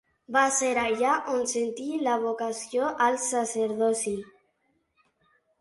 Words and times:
Va 0.35 0.43
ser 0.53 0.69
allà 0.83 1.11
on 1.33 1.43
sentí 1.51 1.85
la 2.07 2.15
vocació 2.25 2.89
al 3.09 3.21
sacerdoci. 3.27 4.15